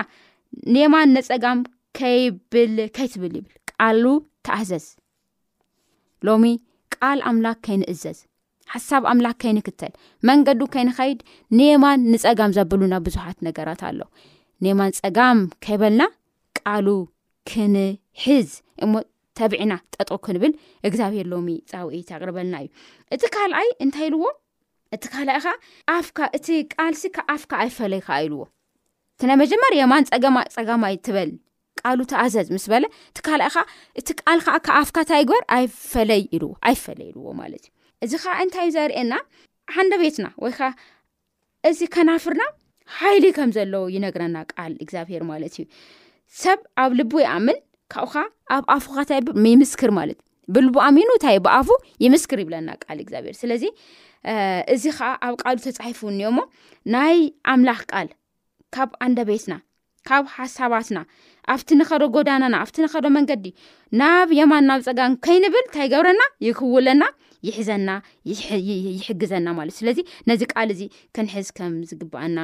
ኔየማን 0.76 1.14
ንፀጋም 1.18 1.60
ከይብል 2.00 2.76
ከይትብል 2.98 3.34
ይብል 3.40 3.54
ቃሉ 3.72 4.06
ተኣዘዝ 4.48 4.86
ሎሚ 6.28 6.46
ቃል 6.96 7.20
ኣምላክ 7.32 7.60
ከይንእዘዝ 7.68 8.18
ሓሳብ 8.72 9.04
ኣምላክ 9.12 9.38
ከይንክተል 9.44 9.94
መንገዱ 10.30 10.60
ከይንኸይድ 10.74 11.20
ንየማን 11.60 12.02
ንፀጋም 12.14 12.52
ዘብሉና 12.58 12.96
ብዙሓት 13.06 13.38
ነገራት 13.48 13.82
ኣሎ 13.90 14.00
ኔማን 14.64 14.94
ፀጋም 15.00 15.40
ከይበልና 15.66 16.04
ሉ 16.86 16.92
ክንዝ 17.50 18.50
እሞ 18.84 18.94
ተብዕና 19.40 19.74
ጠጥ 19.96 20.10
ክንብል 20.26 20.54
እግዚኣብሄር 20.90 21.28
ሎሚ 21.34 21.50
ፃውዒ 21.72 21.96
ተቅርበልና 22.10 22.56
እዩ 22.64 22.70
እቲ 23.16 23.22
ካልኣይ 23.36 23.68
እንታይ 23.84 24.08
ኢልዎ 24.10 24.24
እቲ 24.96 25.04
ካኣ 25.14 25.46
ዓ 25.94 25.96
እቲ 26.38 26.48
ቃልሲ 26.74 27.04
ኣፍካ 27.34 27.52
ኣይፈለይ 27.64 28.02
ካዓ 28.08 28.18
ኢልዎ 28.28 28.42
እ 29.22 29.26
ናይ 29.30 29.38
መጀመር 29.44 29.74
ማን 29.92 30.04
ፀማ 30.24 30.38
ፀገማይ 30.56 30.96
ትበል 31.08 31.32
ቃሉ 31.82 32.00
ተኣዘዝ 32.12 32.48
ምስ 32.56 32.66
በለ 32.74 32.86
እቲ 33.12 33.18
ካልኣይ 33.28 33.52
ከዓ 33.58 33.64
እቲ 34.00 34.08
ቃል 34.22 34.40
ከዓ 34.46 34.56
ከኣፍካ 34.68 34.98
ንታይ 35.06 35.24
ግበር 35.30 35.44
ኣይፈለይኣይፈለይ 35.58 37.10
ኢልዎ 37.14 37.28
ማለት 37.42 37.64
እዩ 38.04 38.08
እዚ 38.08 38.14
ከኣ 38.26 38.36
እንታይ 38.46 38.66
እዩ 38.70 38.74
ዘርኤየና 38.78 39.14
ሓንደ 39.76 39.94
ቤትና 40.04 40.26
ወይ 40.44 40.54
ከዓ 40.60 40.70
እዚ 41.70 41.80
ከናፍርና 41.96 42.44
ሓይሊ 43.00 43.26
ከም 43.38 43.50
ዘለዉ 43.58 43.84
ይነግረና 43.96 44.38
ቃል 44.54 44.72
እግዚኣብሄር 44.84 45.24
ማለት 45.32 45.56
እዩ 45.60 45.66
ሰብ 46.42 46.60
ኣብ 46.84 46.92
ልቡ 47.00 47.14
ይኣምን 47.24 47.58
ካብኡ 47.94 48.12
ከዓ 48.14 48.26
ኣብ 48.56 48.66
ኣፉ 48.74 48.86
ካ 48.96 49.00
ንታብ 49.06 49.28
መይምስክር 49.44 49.92
ማለት 50.00 50.18
እዩ 50.22 50.54
ብልቡ 50.56 50.76
ኣሚኑ 50.88 51.08
እንታይ 51.16 51.38
ብኣፉ 51.46 51.68
ይምስክር 52.04 52.38
ይብለና 52.44 52.70
ቃል 52.84 52.98
እግዚኣብሔር 53.04 53.36
ስለዚ 53.42 53.64
እዚ 54.74 54.84
ከዓ 54.98 55.10
ኣብ 55.28 55.34
ቃሉ 55.42 55.58
ተፃሒፉ 55.66 56.00
እኒኤ 56.14 56.30
ሞ 56.38 56.42
ናይ 56.96 57.20
ኣምላኽ 57.54 57.80
ቃል 57.92 58.08
ካብ 58.76 58.90
ኣንደቤትና 59.06 59.54
ካብ 60.10 60.26
ሓሳባትና 60.36 61.00
ኣብቲ 61.54 61.70
ንኸዶ 61.80 62.04
ጎዳናና 62.16 62.56
ኣብቲ 62.64 62.76
ንኸዶ 62.86 63.06
መንገዲ 63.18 63.46
ናብ 64.02 64.30
የማን 64.40 64.66
ናብ 64.70 64.82
ፀጋን 64.88 65.14
ከይንብል 65.28 65.64
እንታይ 65.68 65.86
ይገብረና 65.88 66.22
ይክውለና 66.48 67.04
ይሕዘና 67.48 67.90
ይሕግዘና 68.32 69.48
ማለት 69.60 69.74
እዩ 69.76 69.80
ስለዚ 69.82 70.00
ነዚ 70.30 70.42
ቃል 70.54 70.70
እዚ 70.76 70.82
ክንሕዝ 71.16 71.50
ከም 71.60 71.74
ዝግባአና 71.90 72.40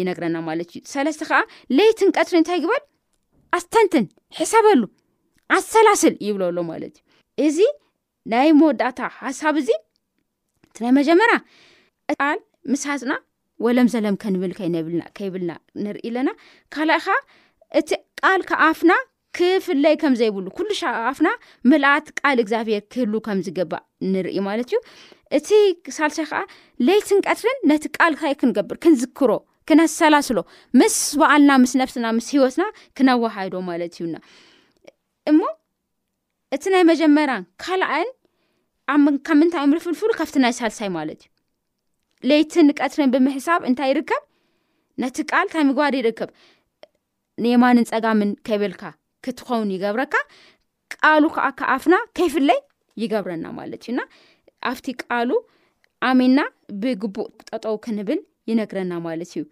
ይነግረና 0.00 0.36
ማለት 0.48 0.70
እዩ 0.72 0.80
ሰለስተ 0.94 1.22
ከዓ 1.30 1.40
ለይትንቀትሪ 1.76 2.36
እንታይ 2.42 2.60
ግበል 2.64 2.82
ኣስተንትን 3.56 4.04
ሒሰበሉ 4.38 4.82
ኣሰላስል 5.56 6.14
ይብለኣሎ 6.26 6.58
ማለት 6.72 6.94
እዩ 7.44 7.46
እዚ 7.48 7.60
ናይ 8.32 8.48
መወዳእታ 8.60 8.98
ሓሳብ 9.20 9.54
እዚ 9.62 9.68
እቲ 10.68 10.76
ናይ 10.84 10.92
መጀመርያ 11.00 11.36
ቃል 12.14 12.38
ምስሓፅና 12.72 13.12
ወለም 13.64 13.88
ዘለም 13.94 14.16
ከንብል 14.22 14.52
ከይነብልና 14.58 15.02
ከይብልና 15.16 15.52
ንርኢ 15.84 16.04
ኣለና 16.10 16.30
ካልኣእ 16.74 17.02
ከዓ 17.08 17.16
እቲ 17.80 17.90
ቃል 18.20 18.40
ከኣፍና 18.50 18.92
ክፍለይ 19.38 19.94
ከም 20.02 20.14
ዘይብሉ 20.20 20.46
ኩሉ 20.56 20.68
ሻ 20.80 20.90
ኣፍና 21.10 21.28
ምልኣት 21.70 22.06
ቃል 22.20 22.38
እግዚኣብሔር 22.42 22.82
ክህሉ 22.92 23.14
ከም 23.26 23.38
ዝገባእ 23.46 23.84
ንርኢ 24.14 24.36
ማለት 24.48 24.68
እዩ 24.72 24.80
እቲ 25.38 25.48
ሳልሰይ 25.98 26.26
ከዓ 26.30 26.40
ለይትንቀትርን 26.86 27.60
ነቲ 27.72 27.84
ቃል 27.98 28.14
ከይ 28.22 28.34
ክንገብር 28.42 28.78
ክንዝክሮ 28.84 29.30
ክነሰላስሎ 29.68 30.38
ምስ 30.80 30.96
በዓልና 31.20 31.52
ምስ 31.62 31.72
ነብስና 31.80 32.06
ምስ 32.16 32.28
ሂወትና 32.34 32.64
ክነዋሓዶ 32.98 33.54
ማለት 33.70 33.94
እዩና 33.96 34.16
እሞ 35.30 35.40
እቲ 36.54 36.64
ናይ 36.74 36.82
መጀመርያን 36.92 37.44
ካልኣይን 37.64 38.10
ከምንታይ 39.28 39.62
የምልፍልፍሉ 39.66 40.10
ካብቲ 40.20 40.36
ናይ 40.44 40.54
ሳልሳይ 40.60 40.90
ማለት 40.98 41.20
እዩ 41.24 41.28
ለይትን 42.30 42.66
ንቀትርን 42.70 43.12
ብምሕሳብ 43.14 43.60
እንታይ 43.68 43.88
ይርከብ 43.92 44.22
ነቲ 45.02 45.16
ቃል 45.30 45.44
እንታይ 45.46 45.64
ምግባር 45.68 45.94
ይርከብ 46.00 46.30
ንኤማንን 47.44 47.86
ፀጋምን 47.92 48.30
ከይብልካ 48.46 48.82
ክትኸውን 49.26 49.70
ይገብረካ 49.76 50.14
ቃሉ 50.96 51.24
ከዓ 51.36 51.46
ከኣፍና 51.60 51.94
ከይፍለይ 52.16 52.60
ይገብረና 53.02 53.46
ማለት 53.58 53.82
እዩና 53.84 54.00
ኣብቲ 54.70 54.86
ቃሉ 55.04 55.30
ኣሚና 56.08 56.38
ብግቡእ 56.82 57.30
ጠጠው 57.48 57.76
ክንብል 57.84 58.20
ይነግረና 58.50 58.92
ማለት 59.06 59.30
እዩ 59.32 59.42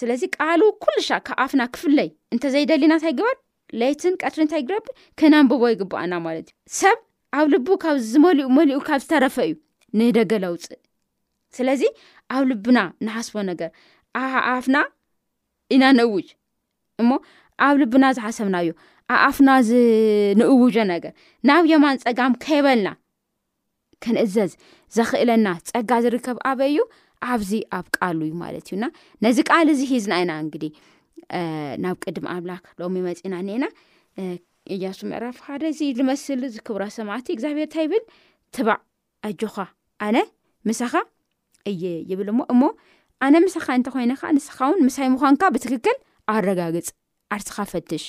ስለዚ 0.00 0.22
ቃል 0.36 0.60
ኩሉሻ 0.84 1.08
ካብ 1.26 1.38
ኣፍና 1.44 1.62
ክፍለይ 1.74 2.08
እንተዘይደሊና 2.34 2.92
እንታይ 2.98 3.14
ግባር 3.18 3.36
ለይትን 3.80 4.14
ቀትሪ 4.22 4.40
እንታይ 4.46 4.60
ይግረብ 4.64 4.86
ክነንብቦ 5.20 5.62
ይግባኣና 5.74 6.14
ማለት 6.26 6.46
እዩ 6.52 6.56
ሰብ 6.80 6.98
ኣብ 7.38 7.46
ልቡ 7.54 7.68
ካብ 7.82 7.96
ዝመሊኡ 8.10 8.46
መሊኡ 8.58 8.78
ካብ 8.88 9.00
ዝተረፈ 9.04 9.36
እዩ 9.48 9.54
ንደገ 9.98 10.32
ለውፅእ 10.44 10.80
ስለዚ 11.56 11.82
ኣብ 12.36 12.42
ልብና 12.50 12.78
ንሓስቦ 13.04 13.36
ነገር 13.50 13.70
ኣኣፍና 14.22 14.76
ኢና 15.74 15.84
ንእውጅ 15.98 16.28
እሞ 17.02 17.10
ኣብ 17.66 17.76
ልብና 17.82 18.04
ዝሓሰብናዩ 18.16 18.68
ኣኣፍና 19.14 19.50
ንእውጆ 20.40 20.76
ነገር 20.94 21.12
ናብ 21.48 21.64
የማን 21.72 21.98
ፀጋም 22.04 22.34
ከይበልና 22.44 22.90
ክንእዘዝ 24.04 24.52
ዘኽእለና 24.96 25.48
ፀጋ 25.70 25.90
ዝርከብ 26.04 26.36
ኣበዩ 26.50 26.76
ኣብዚ 27.28 27.52
ኣብ 27.76 27.86
ቃሉ 27.96 28.20
እዩ 28.28 28.34
ማለት 28.42 28.66
እዩና 28.68 28.84
ነዚ 29.24 29.38
ቃል 29.52 29.66
እዚ 29.72 29.80
ሂዝና 29.90 30.12
ኢና 30.22 30.32
እግዲ 30.44 30.64
ናብ 31.84 31.96
ቅድሚ 32.04 32.26
ኣምላክ 32.34 32.62
ሎሚ 32.80 32.98
መፂና 33.06 33.34
ኒአና 33.48 33.64
እያሱ 34.74 34.98
ምዕራፍ 35.10 35.36
ሓደ 35.46 35.62
እዚ 35.72 35.80
ዝመስል 35.98 36.40
ዚክብራ 36.56 36.82
ሰማዕቲ 36.96 37.26
እግዚኣብሔር 37.34 37.66
እንታ 37.68 37.76
ይብል 37.86 38.02
ትባዕ 38.56 38.78
ኣጆኻ 39.28 39.56
ኣነ 40.06 40.16
ምሳኻ 40.70 40.94
እየ 41.72 41.84
ይብል 42.10 42.30
ሞ 42.38 42.46
እሞ 42.54 42.62
ኣነ 43.26 43.34
ምሳኻ 43.46 43.66
እንተኮይነካ 43.78 44.22
ንስኻ 44.36 44.58
እውን 44.70 44.82
ምሳይ 44.88 45.08
ምዃንካ 45.14 45.42
ብትክክል 45.54 45.96
ኣረጋግፅ 46.34 46.88
ዓርስኻ 47.36 47.56
ፈትሽ 47.72 48.04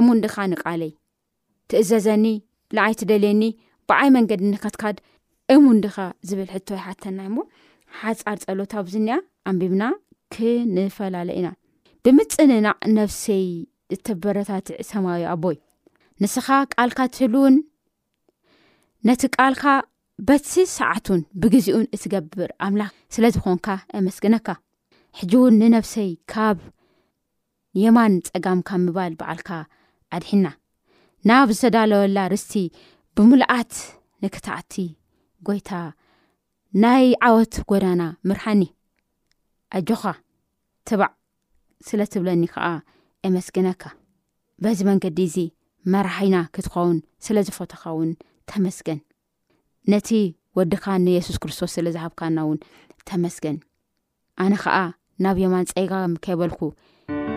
እሙንድኻ 0.00 0.34
ንቃለይ 0.52 0.92
ትእዘዘኒ 1.70 2.26
ንዓይ 2.76 2.92
ትደልየኒ 3.00 3.42
ብዓይ 3.90 4.08
መንገድ 4.18 4.40
ኒኽትካድ 4.52 4.96
እሙንድኻ 5.54 5.96
ዝብል 6.28 6.48
ሕቶ 6.54 6.68
ይሓተና 6.78 7.18
እሞ 7.28 7.36
ሓፃር 8.00 8.38
ፀሎት 8.46 8.72
ብዝኒኣ 8.86 9.16
ኣንቢብና 9.50 9.84
ክንፈላለ 10.34 11.28
ኢና 11.38 11.48
ብምፅንናዕ 12.04 12.76
ነፍሰይ 12.98 13.44
እተበረታትዕ 13.94 14.76
ሰማይ 14.90 15.22
ኣቦይ 15.32 15.56
ንስኻ 16.22 16.46
ቃልካ 16.74 16.98
ትህልውን 17.14 17.54
ነቲ 19.08 19.22
ቃልካ 19.36 19.64
በቲ 20.28 20.46
ሰዓትን 20.78 21.20
ብግዜኡን 21.42 21.84
እትገብር 21.96 22.50
ኣምላኽ 22.66 22.90
ስለዝኮንካ 23.14 23.66
ኣመስግነካ 23.98 24.48
ሕጂ 25.18 25.32
እውን 25.40 25.54
ንነፍሰይ 25.62 26.10
ካብ 26.32 26.58
የማን 27.82 28.14
ፀጋምካ 28.28 28.70
ምባል 28.84 29.12
በዓልካ 29.20 29.50
ኣድሒና 30.16 30.46
ናብ 31.28 31.48
ዝተዳለወላ 31.58 32.18
ርስቲ 32.32 32.54
ብምላኣት 33.16 33.72
ንክትኣቲ 34.24 34.74
ጎይታ 35.46 35.70
ናይ 36.82 37.04
ዓወት 37.26 37.54
ጎዳና 37.70 38.02
ምርሓኒ 38.28 38.62
አጆኻ 39.78 40.02
ትባዕ 40.88 41.12
ስለትብለኒ 41.88 42.42
ከዓ 42.54 42.66
የመስግነካ 43.26 43.82
በዚ 44.64 44.80
መንገዲ 44.90 45.18
እዚ 45.28 45.36
መራሒና 45.92 46.36
ክትኸውን 46.54 46.98
ስለዝፈትኻ 47.26 47.82
እውን 47.94 48.10
ተመስገን 48.52 49.00
ነቲ 49.92 50.08
ወድኻ 50.58 50.84
ንየሱስ 51.06 51.36
ክርስቶስ 51.42 51.72
ስለ 51.76 51.86
ዝሃብካና 51.96 52.36
እውን 52.46 52.58
ተመስገን 53.10 53.56
ኣነ 54.44 54.52
ኸዓ 54.64 54.78
ናብ 55.24 55.36
የማን 55.44 55.68
ፀይጋም 55.74 56.12
ከይበልኩ 56.26 56.60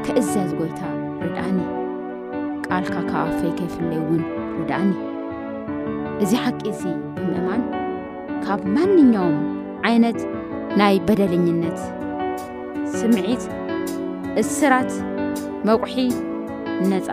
ከእዘዝ 0.06 0.50
ጎይታ 0.62 0.82
ወድኣኒ 1.22 1.60
ቃልካ 2.68 2.96
ካኣፈይ 3.12 3.52
ከይፍለይ 3.60 4.00
እውን 4.06 4.24
ወድኣሚ 4.62 4.92
እዚ 6.26 6.32
ሓቂ 6.46 6.62
እዚ 6.74 6.82
ም 7.28 7.32
እማን 7.42 7.62
ካብ 8.46 8.62
ማንኛውም 8.76 9.36
ዓይነት 9.88 10.20
ናይ 10.80 10.96
በደለኝነት 11.08 11.80
ስምዒት 13.00 13.44
እስራት 14.42 14.92
መቑሒ 15.68 15.96
ነፃ 16.92 17.10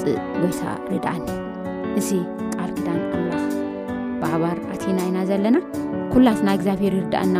ፅእ 0.00 0.18
ቦሳ 0.40 0.60
ርዳእ 0.92 1.20
እዚ 2.00 2.08
ቃል 2.54 2.70
ክዳን 2.76 3.00
ኣ 3.20 3.40
ብዕባር 4.22 4.58
ኣቲና 4.74 4.98
ኢና 5.08 5.18
ዘለና 5.30 5.56
ኩላትና 6.12 6.48
እግዚኣብሔር 6.58 6.94
ርዳእና 7.02 7.36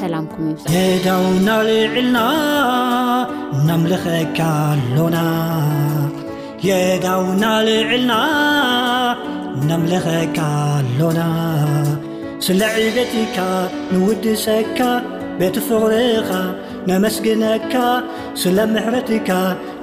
ሰላምኩም 0.00 0.46
እይል 0.52 0.70
የዳው 0.82 1.24
ናልዕልና 1.48 2.18
ምልኸካኣሎና 3.82 5.18
የዳው 6.68 7.24
ናልዕልና 7.42 8.12
ነምልኸካ 9.68 10.38
ኣሎና 10.78 11.20
ስለ 12.46 12.60
ዒደትካ 12.86 13.36
ንውድሰካ 13.92 14.80
ቤት 15.38 15.56
ፍቕሪኻ 15.66 16.28
ነመስግነካ 16.88 17.74
ስለ 18.42 18.58
ምሕረትካ 18.72 19.30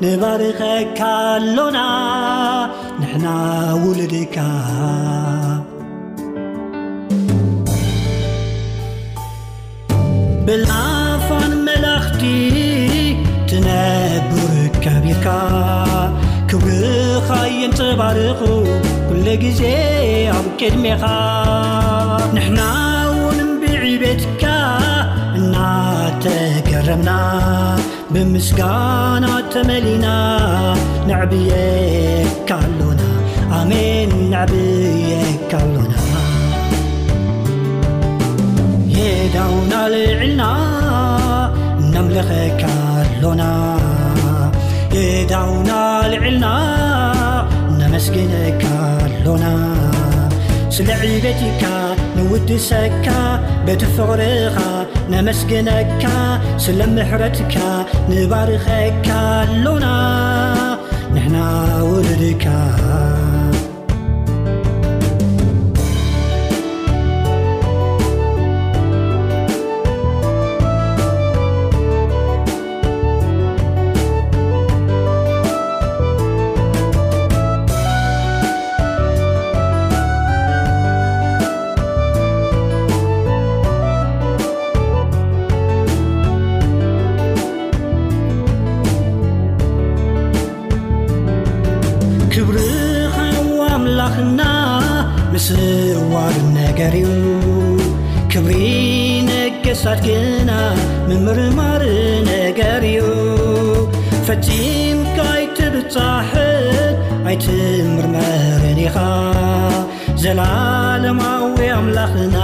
ንባሪኸካ 0.03 0.99
ኣሎና 1.33 1.79
ንሕና 2.99 3.25
ውሉድካ 3.83 4.37
ብላፋን 10.47 11.53
መላኽቲ 11.67 12.23
ትነብርከብኢካ 13.49 15.25
ቱጉኻ 16.55 17.27
የንፅባርቑ 17.59 18.39
ኩለ 19.05 19.25
ጊዜ 19.43 19.61
ኣብ 20.37 20.47
ከድሜኻ 20.59 21.03
ንሕና 22.35 22.59
ውንብዕቤትካ 23.21 24.43
እናተገረምና 25.39 27.09
ብምስጋና 28.15 29.25
ተመሊና 29.53 30.07
ንዕቢ 31.07 31.31
የካ 31.49 32.51
ኣሎና 32.67 33.01
ኣሜን 33.59 34.13
ንዕቢ 34.33 34.53
የካኣሎና 35.13 35.95
የዳውናልዒልና 38.97 40.43
እናምልኸካኣሎና 41.81 43.43
ዳውና 45.31 45.71
ልዕልና 46.11 46.45
ነመስግነካ 47.79 48.63
ኣሎና 49.05 49.45
ስለ 50.75 50.89
ዒበትካ 51.11 51.63
ንውድሰካ 52.15 53.07
በቲፍቕርኻ 53.65 54.57
ነመስግነካ 55.13 56.05
ስለ 56.65 56.79
ምሕረትካ 56.95 57.55
ንባርኸካ 58.13 59.07
ኣሎና 59.53 59.85
ንሕና 61.15 61.37
ውልድካ 61.91 62.45
ዩክብሪ 96.79 98.59
ነገሳት 99.27 99.99
ግና 100.05 100.51
ምምርማር 101.07 101.83
ነገር 102.29 102.83
እዩ 102.91 103.01
ፈፂምካኣይትብፃሕ 104.27 106.31
ኣይትምርመርንኻ 107.31 108.95
ዘላለማዊ 110.23 111.57
ኣምላኽና 111.79 112.37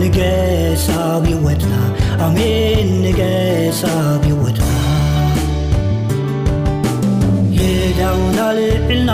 ንገሳዊ 0.00 1.24
ይወድና 1.34 1.74
ኣሜን 2.26 2.88
ንገሳብ 3.04 4.22
ይወድና 4.32 4.70
የዳውና 7.60 8.38
ልዒልና 8.60 9.12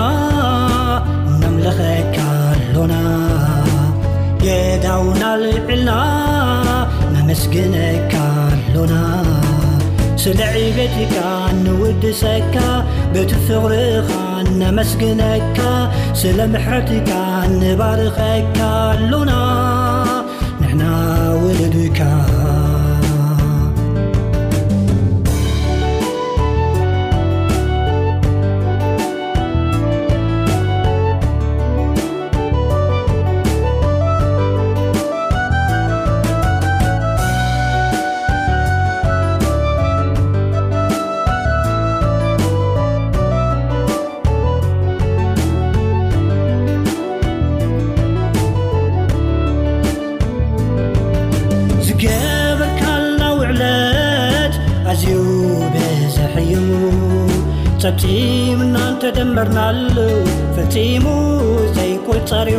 መምለኸካኣሎና 1.42 2.94
ገዳውና 4.50 5.22
ልዒልና 5.40 5.90
መመስግነካ 7.14 8.12
ኣሎና 8.44 8.94
ስለ 10.22 10.38
ዒብትካ 10.56 11.14
እንውድሰካ 11.52 12.56
ብትፍقሪእኻ 13.12 14.08
እነመስግነካ 14.44 15.58
ስለ 16.22 16.38
ምሕትካ 16.54 17.10
ንባርኸካ 17.60 18.58
ኣሎና 18.92 19.32
ንحና 20.60 20.82
ውልዱካ 21.42 22.00
ምርናሉ 59.36 59.96
ፈፂሙ 60.54 61.04
ዘይቆፀርዩ 61.76 62.58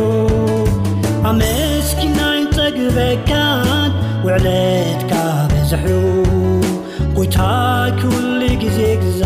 ኣብመስኪናይ 1.30 2.40
ፀግበካት 2.54 3.92
ውዕለትካ 4.26 5.12
ብዝሑ 5.52 5.84
ኩይታ 7.16 7.38
ክሉይ 8.00 8.52
ጊዜ 8.64 8.80
ግዛ 9.04 9.20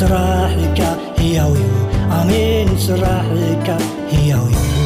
ስራሕእካ 0.00 0.80
ህያው 1.20 1.52
እዩ 1.62 1.68
ኣሜን 2.20 2.70
ስራሕ 2.86 3.30
ካ 3.68 3.80
ህያው 4.14 4.46
እዩ 4.54 4.83